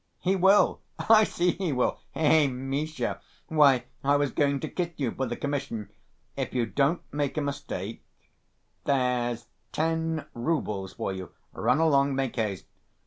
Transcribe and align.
"He 0.19 0.35
will, 0.35 0.81
I 1.09 1.23
see 1.23 1.51
he 1.51 1.71
will! 1.71 1.99
Eh, 2.15 2.47
Misha! 2.47 3.21
Why, 3.49 3.83
I 4.03 4.15
was 4.15 4.31
going 4.31 4.59
to 4.61 4.67
kiss 4.67 4.89
you 4.97 5.11
for 5.11 5.27
the 5.27 5.35
commission.... 5.35 5.89
If 6.35 6.55
you 6.55 6.65
don't 6.65 7.01
make 7.13 7.37
a 7.37 7.41
mistake, 7.41 8.03
there's 8.85 9.45
ten 9.71 10.25
roubles 10.33 10.93
for 10.93 11.13
you, 11.13 11.33
run 11.53 11.77
along, 11.77 12.15
make 12.15 12.35
haste.... 12.37 12.65